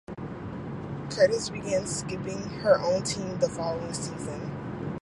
[1.11, 4.97] Curtis began skipping her own team the following season.